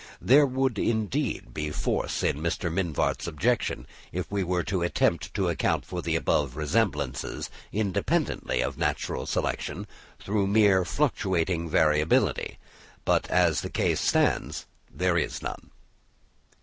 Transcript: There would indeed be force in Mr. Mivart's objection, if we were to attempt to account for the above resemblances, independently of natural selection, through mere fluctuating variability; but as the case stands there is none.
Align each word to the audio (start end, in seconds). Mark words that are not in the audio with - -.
There 0.19 0.47
would 0.47 0.79
indeed 0.79 1.53
be 1.53 1.69
force 1.69 2.23
in 2.23 2.39
Mr. 2.39 2.73
Mivart's 2.73 3.27
objection, 3.27 3.85
if 4.11 4.31
we 4.31 4.43
were 4.43 4.63
to 4.63 4.81
attempt 4.81 5.31
to 5.35 5.47
account 5.47 5.85
for 5.85 6.01
the 6.01 6.15
above 6.15 6.55
resemblances, 6.55 7.51
independently 7.71 8.61
of 8.61 8.79
natural 8.79 9.27
selection, 9.27 9.85
through 10.19 10.47
mere 10.47 10.85
fluctuating 10.85 11.69
variability; 11.69 12.57
but 13.05 13.29
as 13.29 13.61
the 13.61 13.69
case 13.69 14.01
stands 14.01 14.65
there 14.91 15.19
is 15.19 15.43
none. 15.43 15.69